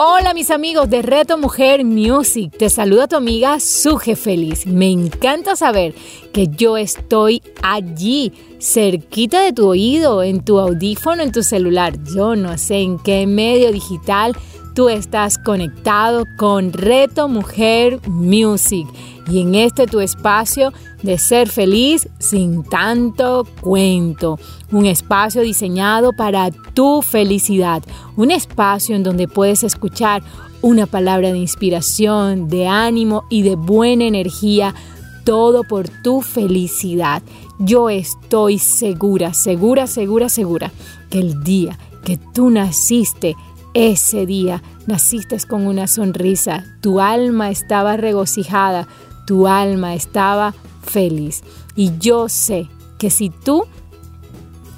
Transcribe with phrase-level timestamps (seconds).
[0.00, 4.64] Hola mis amigos de Reto Mujer Music, te saluda tu amiga Suje Feliz.
[4.64, 5.92] Me encanta saber
[6.32, 11.94] que yo estoy allí, cerquita de tu oído, en tu audífono, en tu celular.
[12.14, 14.36] Yo no sé en qué medio digital
[14.78, 18.86] tú estás conectado con Reto Mujer Music
[19.28, 24.38] y en este tu espacio de ser feliz sin tanto cuento.
[24.70, 27.82] Un espacio diseñado para tu felicidad.
[28.16, 30.22] Un espacio en donde puedes escuchar
[30.62, 34.76] una palabra de inspiración, de ánimo y de buena energía.
[35.24, 37.20] Todo por tu felicidad.
[37.58, 40.70] Yo estoy segura, segura, segura, segura
[41.10, 43.34] que el día que tú naciste,
[43.78, 48.88] ese día naciste con una sonrisa, tu alma estaba regocijada,
[49.24, 51.44] tu alma estaba feliz.
[51.76, 52.68] Y yo sé
[52.98, 53.66] que si tú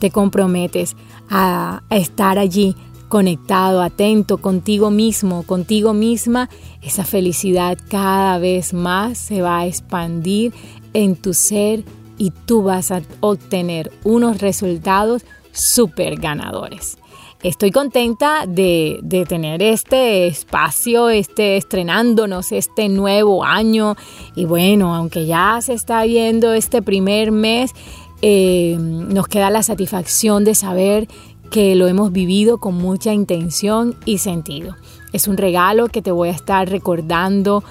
[0.00, 0.96] te comprometes
[1.30, 2.76] a, estar allí
[3.08, 6.50] conectado, atento contigo mismo, contigo misma,
[6.82, 10.52] esa felicidad cada vez más se va a expandir
[10.92, 11.84] en tu ser
[12.18, 16.98] y tú vas a obtener unos resultados súper ganadores.
[17.42, 23.96] Estoy contenta de, tener este espacio, este estrenándonos este nuevo año.
[24.34, 27.72] Y bueno, aunque ya se está viendo este primer mes,
[28.20, 31.08] eh, nos queda la satisfacción de saber
[31.50, 34.76] que lo hemos vivido con mucha intención y sentido.
[35.14, 37.64] Es un regalo que te voy a estar recordando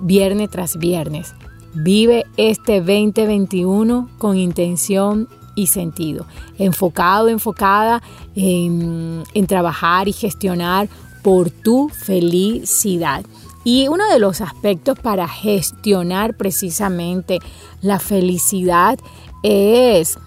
[0.00, 1.34] viernes tras viernes.
[1.74, 6.26] Vive este 2021 con intención y sentido,
[6.58, 8.00] enfocado, enfocada
[8.36, 10.88] en, trabajar y gestionar
[11.24, 13.24] por tu felicidad.
[13.64, 17.40] Y uno de los aspectos para gestionar precisamente
[17.82, 18.98] la felicidad
[19.42, 20.18] es,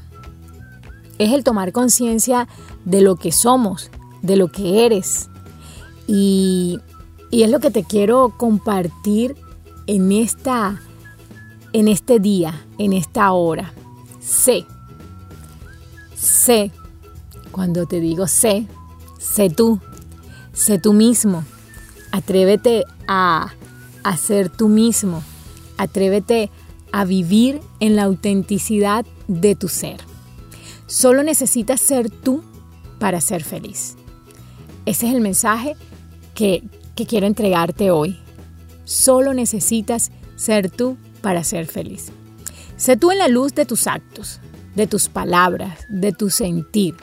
[1.20, 2.50] es el tomar conciencia
[2.84, 3.92] de lo que somos,
[4.22, 5.30] de lo que eres.
[6.08, 6.80] Y,
[7.30, 9.36] y, es lo que te quiero compartir
[9.86, 10.82] en, esta,
[11.72, 13.74] en este día, en esta hora.
[14.20, 14.66] Sé
[16.20, 16.72] Sé,
[17.52, 18.68] cuando te digo sé,
[19.20, 19.80] sé tú,
[20.54, 21.46] sé tú mismo.
[22.12, 23.54] Atrévete a,
[24.04, 25.24] a ser tú mismo.
[25.78, 26.52] Atrévete
[26.92, 30.02] a vivir en la autenticidad de tu ser.
[30.88, 32.44] Solo necesitas ser tú
[33.00, 33.96] para ser feliz.
[34.86, 35.76] Ese es el mensaje
[36.34, 36.64] que,
[36.96, 38.20] que quiero entregarte hoy.
[38.84, 42.12] Solo necesitas ser tú para ser feliz.
[42.76, 44.40] Sé tú en la luz de tus actos,
[44.76, 46.96] de tus palabras, de tu sentir.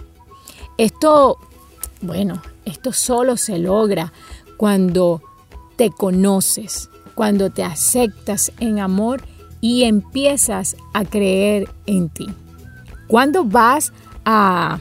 [0.78, 1.38] Esto,
[2.00, 4.12] bueno, esto solo se logra
[4.56, 5.22] cuando
[5.76, 9.22] te conoces, cuando te aceptas en amor
[9.60, 12.26] y empiezas a creer en ti.
[13.08, 13.92] Cuando vas
[14.24, 14.78] a,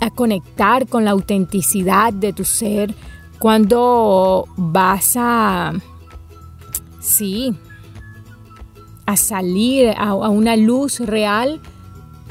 [0.00, 2.94] a conectar con la autenticidad de tu ser,
[3.38, 5.72] cuando vas a,
[7.00, 7.54] sí,
[9.04, 11.60] a salir a, a una luz real,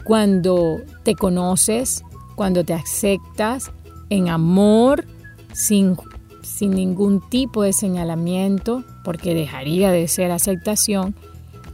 [0.05, 2.05] cuando te conoces,
[2.35, 3.71] cuando te aceptas
[4.09, 5.03] en amor,
[5.51, 5.97] sin,
[6.43, 11.15] sin ningún tipo de señalamiento, porque dejaría de ser aceptación,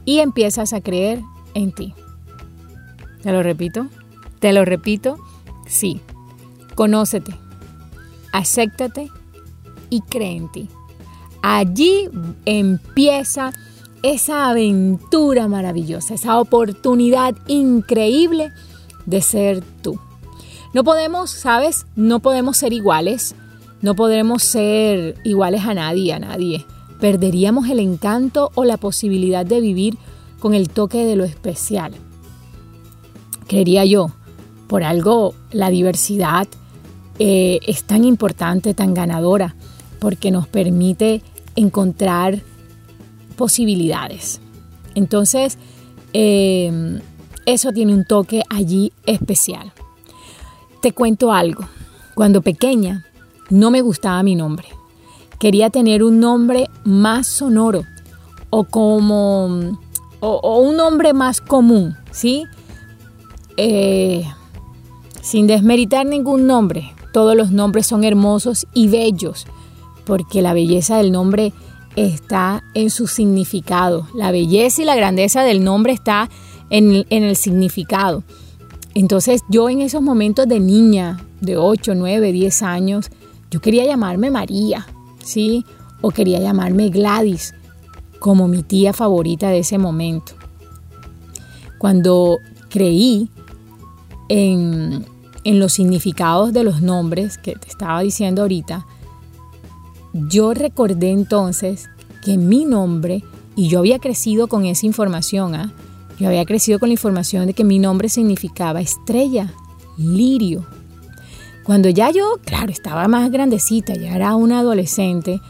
[0.06, 1.20] y empiezas a creer
[1.54, 1.94] en ti.
[3.22, 3.86] ¿Te lo repito?
[4.40, 5.18] ¿Te lo repito?
[5.66, 6.00] Sí.
[6.74, 7.34] Conócete,
[8.32, 9.10] acéptate
[9.90, 10.68] y cree en ti.
[11.42, 12.08] Allí
[12.46, 13.52] empieza
[14.02, 18.52] esa aventura maravillosa, esa oportunidad increíble
[19.06, 19.98] de ser tú.
[20.74, 21.86] No podemos, ¿sabes?
[21.96, 23.34] No podemos ser iguales,
[23.80, 26.64] no podremos ser iguales a nadie, a nadie.
[27.00, 29.98] Perderíamos el encanto o la posibilidad de vivir
[30.38, 31.92] con el toque de lo especial.
[33.48, 34.10] Creería yo,
[34.66, 36.48] por algo la diversidad
[37.18, 39.54] eh, es tan importante, tan ganadora,
[39.98, 41.22] porque nos permite
[41.54, 42.42] encontrar
[43.32, 44.40] posibilidades.
[44.94, 45.58] Entonces,
[46.12, 47.00] em,
[47.46, 49.72] eso tiene un toque allí especial.
[50.80, 51.64] Te cuento algo.
[52.14, 53.06] Cuando pequeña,
[53.50, 54.68] no me gustaba mi nombre.
[55.38, 57.84] Quería tener un nombre más sonoro
[58.50, 59.78] o como
[60.20, 62.44] o, un nombre más común, ¿sí?
[63.56, 64.24] Eh,
[65.20, 66.94] sin desmeritar ningún nombre.
[67.12, 69.46] Todos los nombres son hermosos y bellos,
[70.04, 71.52] porque la belleza del nombre
[71.96, 74.06] está en su significado.
[74.14, 76.28] La belleza y la grandeza del nombre está
[76.70, 78.24] en, en el significado.
[78.94, 83.10] Entonces yo en esos momentos de niña, de 8, 9, 10 años,
[83.50, 84.86] yo quería llamarme María,
[85.22, 85.64] ¿sí?
[86.00, 87.54] O quería llamarme Gladys,
[88.18, 90.32] como mi tía favorita de ese momento.
[91.78, 92.38] Cuando
[92.68, 93.28] creí
[94.28, 95.04] en,
[95.44, 98.86] en los significados de los nombres que te estaba diciendo ahorita,
[100.12, 101.88] yo recordé entonces
[102.22, 103.24] que mi nombre,
[103.56, 105.72] y yo había crecido con esa información, ¿ah?
[106.18, 109.52] yo había crecido con la información de que mi nombre significaba estrella,
[109.96, 110.64] lirio.
[111.64, 115.40] Cuando ya yo, claro, estaba más grandecita, ya era una adolescente,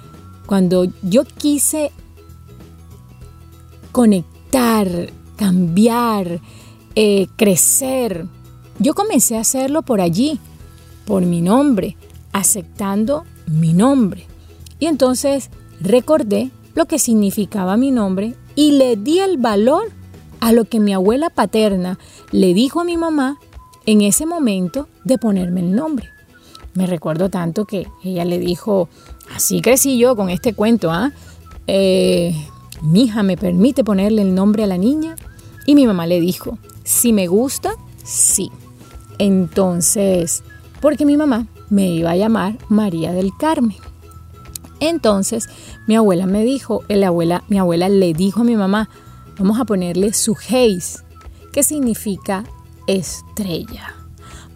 [0.47, 1.91] cuando yo quise
[3.93, 4.89] conectar,
[5.37, 6.41] cambiar,
[6.95, 8.27] eh, crecer,
[8.79, 10.41] yo comencé a hacerlo por allí,
[11.07, 11.97] por mi nombre,
[12.33, 14.32] aceptando mi nombre.
[14.83, 15.49] Y entonces
[15.81, 19.93] recordé lo que significaba mi nombre y le di el valor
[20.41, 22.01] a lo que mi abuela paterna
[22.33, 23.39] le dijo a mi mamá
[23.87, 26.09] en ese momento de ponerme el nombre.
[26.75, 28.89] Me recuerdo tanto que ella le dijo,
[29.33, 31.13] así crecí yo con este cuento, ¿ah?
[31.69, 32.35] Eh,
[32.83, 35.15] mi hija me permite ponerle el nombre a la niña.
[35.65, 38.51] Y mi mamá le dijo, si me gusta, sí.
[39.19, 40.43] Entonces,
[40.81, 43.92] porque mi mamá me iba a llamar María del Carmen.
[44.83, 45.49] Entonces,
[45.87, 48.89] mi abuela me dijo, la abuela, mi abuela le dijo a mi mamá,
[49.39, 51.05] vamos a ponerle su Sujeis,
[51.53, 52.43] que significa
[52.89, 53.95] estrella,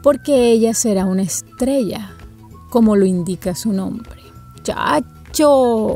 [0.02, 2.10] porque ella será una estrella,
[2.70, 4.20] como lo indica su nombre.
[4.64, 5.94] Chacho,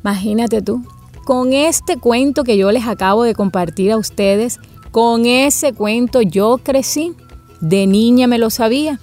[0.00, 0.86] imagínate tú,
[1.24, 4.60] con este cuento que yo les acabo de compartir a ustedes,
[4.92, 7.16] con ese cuento yo crecí,
[7.60, 9.00] de niña me lo sabía,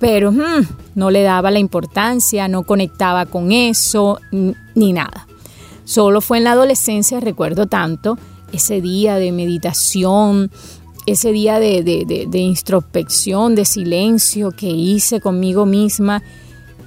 [0.00, 0.66] pero hmm,
[0.98, 5.28] no le daba la importancia, no conectaba con eso, ni nada.
[5.84, 8.18] Solo fue en la adolescencia, recuerdo tanto,
[8.52, 10.50] ese día de meditación,
[11.06, 16.24] ese día de, de, introspección, de silencio que hice conmigo misma,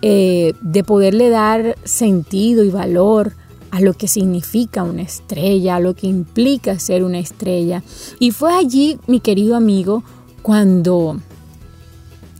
[0.02, 3.31] eh, de poderle dar sentido y valor
[3.72, 7.81] a lo que significa una estrella, a lo que implica ser una estrella.
[8.19, 10.04] Y fue allí, mi querido amigo,
[10.42, 11.22] cuando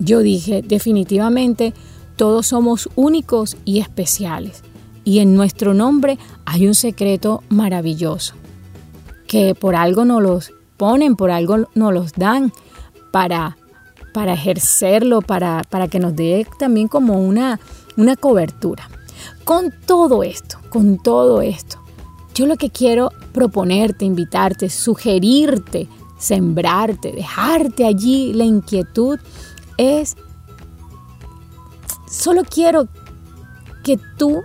[0.02, 1.74] yo dije, definitivamente,
[2.16, 4.64] todos somos únicos y especiales.
[5.04, 8.34] Y en nuestro nombre hay un secreto maravilloso,
[9.28, 12.52] que por algo nos los ponen, por algo nos los dan
[13.12, 13.58] para,
[14.14, 17.60] para ejercerlo, para, para que nos dé también como una,
[17.96, 18.90] una cobertura.
[19.46, 21.80] Con todo esto, con todo esto,
[22.34, 25.88] yo lo que quiero proponerte, invitarte, sugerirte,
[26.18, 29.20] sembrarte, dejarte allí la inquietud
[29.82, 30.16] es,
[32.10, 32.88] solo quiero
[33.84, 34.44] que tú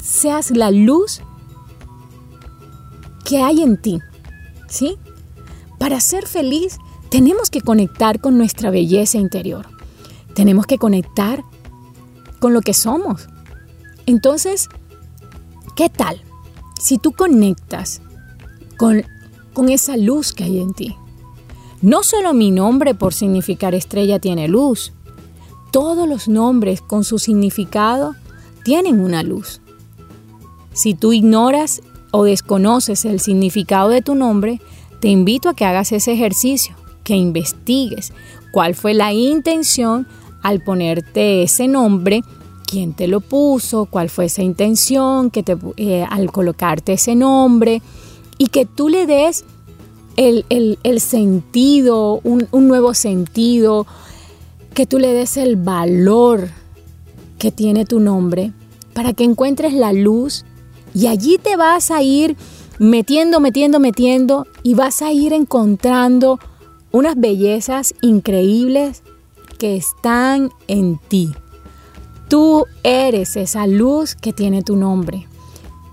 [0.00, 1.20] seas la luz
[3.24, 3.98] que hay en ti,
[4.68, 4.96] ¿sí?
[5.78, 6.78] Para ser feliz
[7.10, 9.66] tenemos que conectar con nuestra belleza interior.
[10.34, 11.42] Tenemos que conectar
[12.40, 13.28] con lo que somos.
[14.06, 14.68] Entonces,
[15.74, 16.20] ¿qué tal
[16.80, 18.02] si tú conectas
[18.78, 19.04] con,
[19.52, 20.96] con esa luz que hay en ti?
[21.86, 24.92] No solo mi nombre por significar estrella tiene luz,
[25.70, 28.16] todos los nombres con su significado
[28.64, 29.60] tienen una luz.
[30.72, 34.60] Si tú ignoras o desconoces el significado de tu nombre,
[34.98, 36.74] te invito a que hagas ese ejercicio,
[37.04, 38.12] que investigues
[38.50, 40.08] cuál fue la intención
[40.42, 42.22] al ponerte ese nombre,
[42.66, 47.80] quién te lo puso, cuál fue esa intención que te, eh, al colocarte ese nombre
[48.38, 49.44] y que tú le des
[50.16, 53.86] el, sentido, un, un nuevo sentido,
[54.74, 56.48] que tú le des el valor
[57.38, 58.52] que tiene tu nombre
[58.94, 60.44] para que encuentres la luz
[60.94, 62.36] y allí te vas a ir
[62.78, 66.38] metiendo, metiendo, metiendo y vas a ir encontrando
[66.92, 69.02] unas bellezas increíbles
[69.58, 71.34] que están en ti.
[72.28, 75.26] Tú eres esa luz que tiene tu nombre.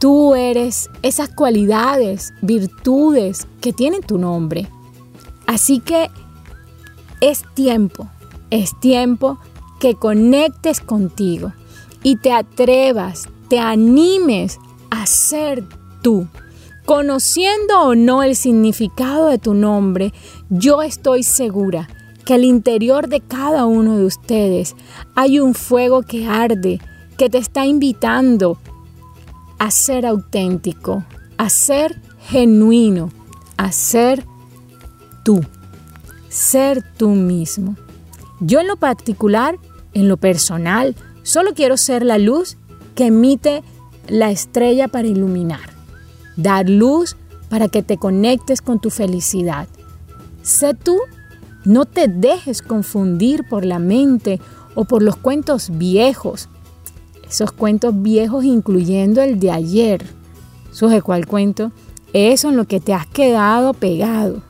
[0.03, 4.67] Tú eres esas cualidades, virtudes que tienen tu nombre.
[5.47, 6.09] Así que
[7.21, 8.09] es tiempo,
[8.49, 9.39] es tiempo
[9.79, 11.53] que conectes contigo
[12.03, 15.63] y te atrevas, te animes a ser
[16.01, 16.27] tú.
[16.83, 20.11] Conociendo o no el significado de tu nombre,
[20.49, 21.87] yo estoy segura
[22.25, 24.75] que al interior de cada uno de ustedes
[25.15, 26.81] hay un fuego que arde,
[27.17, 28.57] que te está invitando
[29.63, 31.05] a ser auténtico,
[31.37, 33.11] a ser genuino,
[33.55, 34.25] a ser
[35.23, 35.39] tú,
[36.27, 37.77] ser tú mismo.
[38.41, 39.57] Yo en lo particular,
[39.93, 42.57] en lo personal, solo quiero ser la luz
[42.93, 43.63] que emite
[44.09, 45.69] la estrella para iluminar,
[46.35, 47.15] dar luz
[47.47, 49.69] para que te conectes con tu felicidad.
[50.41, 50.97] Sé tú,
[51.63, 54.41] no te dejes confundir por la mente
[54.75, 56.49] o por los cuentos viejos.
[57.33, 60.05] Esos cuentos viejos incluyendo el de ayer.
[60.71, 61.71] ¿Suje cuál cuento?
[62.13, 64.43] Eso en lo que te has quedado pegado.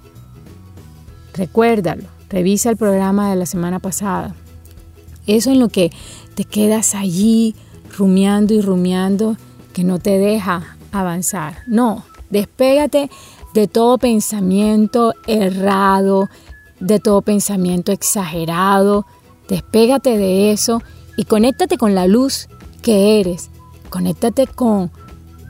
[1.34, 4.36] Recuérdalo, revisa el programa de la semana pasada.
[5.28, 5.92] Eso en lo que
[6.36, 7.56] te quedas allí
[7.98, 9.38] rumiando y rumiando
[9.72, 11.60] que no te deja avanzar.
[11.66, 13.10] No, despégate
[13.54, 16.28] de todo pensamiento errado,
[16.82, 19.06] de todo pensamiento exagerado.
[19.48, 20.82] Despégate de eso
[21.16, 22.50] y conéctate con la luz
[22.84, 23.50] que eres.
[23.90, 24.92] Conéctate con,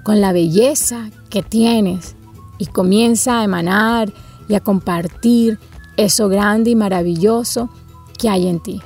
[0.03, 2.15] con la belleza que tienes
[2.57, 4.13] y comienza a emanar
[4.47, 5.59] y a compartir
[5.97, 7.69] eso grande y maravilloso
[8.17, 8.81] que hay en ti.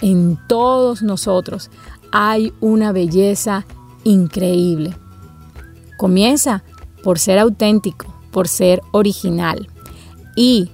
[0.00, 1.70] En todos nosotros
[2.12, 3.66] hay una belleza
[4.04, 4.96] increíble.
[5.98, 6.62] Comienza
[7.02, 9.68] por ser auténtico, por ser original.
[10.36, 10.70] Y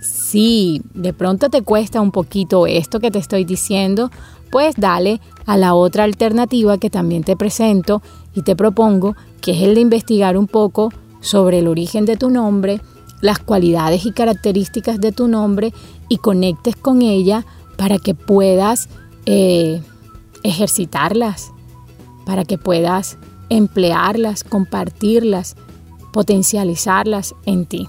[0.00, 4.10] si de pronto te cuesta un poquito esto que te estoy diciendo,
[4.54, 8.02] pues dale a la otra alternativa que también te presento
[8.36, 12.30] y te propongo, que es el de investigar un poco sobre el origen de tu
[12.30, 12.80] nombre,
[13.20, 15.72] las cualidades y características de tu nombre
[16.08, 17.44] y conectes con ella
[17.76, 18.88] para que puedas
[19.26, 19.82] eh,
[20.44, 21.50] ejercitarlas,
[22.24, 23.18] para que puedas
[23.48, 25.56] emplearlas, compartirlas,
[26.12, 27.88] potencializarlas en ti.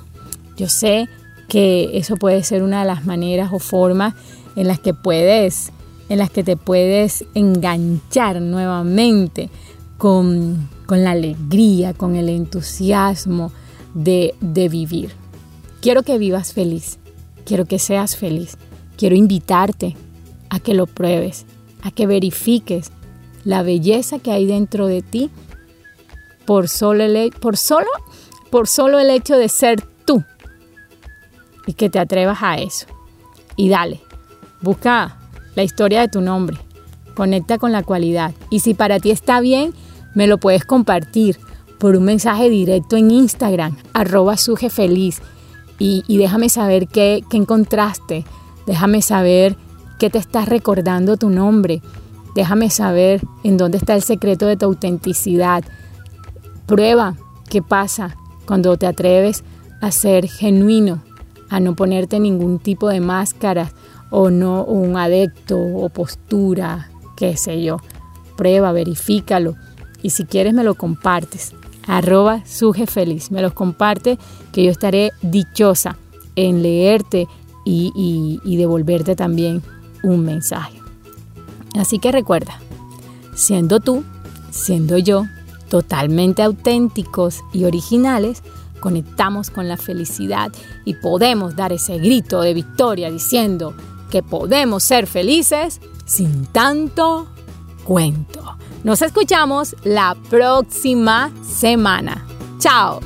[0.57, 1.09] Yo sé
[1.47, 4.15] que eso puede ser una de las maneras o formas
[4.55, 5.71] en las que puedes,
[6.09, 9.49] en las que te puedes enganchar nuevamente
[9.97, 13.51] con, con la alegría, con el entusiasmo
[13.93, 15.11] de, de vivir.
[15.81, 16.99] Quiero que vivas feliz,
[17.45, 18.57] quiero que seas feliz,
[18.97, 19.95] quiero invitarte
[20.49, 21.45] a que lo pruebes,
[21.81, 22.91] a que verifiques
[23.43, 25.29] la belleza que hay dentro de ti
[26.45, 27.89] por solo el, por solo,
[28.49, 30.23] por solo el hecho de ser tú
[31.67, 32.87] y que te atrevas a eso.
[33.55, 34.01] Y dale,
[34.61, 35.17] busca
[35.55, 36.57] la historia de tu nombre,
[37.15, 38.33] conecta con la cualidad.
[38.49, 39.73] Y si para ti está bien,
[40.13, 41.39] me lo puedes compartir
[41.79, 45.21] por un mensaje directo en Instagram, arroba sujefeliz.
[45.79, 48.25] Y, y déjame saber qué, qué encontraste,
[48.65, 49.57] déjame saber
[49.99, 51.81] qué te estás recordando tu nombre,
[52.33, 55.63] déjame saber en dónde está el secreto de tu autenticidad.
[56.65, 57.15] Prueba
[57.49, 59.43] qué pasa cuando te atreves
[59.81, 61.03] a ser genuino,
[61.49, 63.71] a no ponerte ningún tipo de máscara
[64.17, 67.81] o no un adepto o postura, qué sé yo.
[68.37, 69.55] Prueba, verifícalo
[70.01, 71.53] y si quieres me lo compartes
[71.85, 72.41] arroba
[72.87, 73.29] feliz.
[73.29, 74.17] Me los comparte
[74.53, 75.97] que yo estaré dichosa
[76.37, 77.27] en leerte
[77.65, 79.61] y, y devolverte también
[80.01, 80.79] un mensaje.
[81.77, 82.61] Así que recuerda,
[83.35, 84.05] siendo tú,
[84.49, 85.25] siendo yo,
[85.67, 88.43] totalmente auténticos y originales,
[88.79, 90.53] conectamos con la felicidad
[90.85, 93.75] y podemos dar ese grito de victoria diciendo
[94.09, 97.27] que podemos ser felices sin tanto
[97.83, 98.57] cuento.
[98.83, 102.25] Nos escuchamos la próxima semana.
[102.59, 102.99] Chao.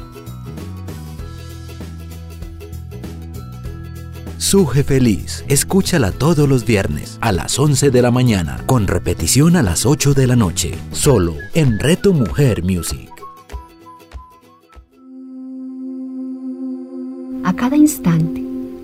[4.37, 9.61] Suje Feliz, escúchala todos los viernes a las 11 de la mañana, con repetición a
[9.61, 13.11] las 8 de la noche, solo en Reto Mujer Music.
[17.43, 18.38] A cada instante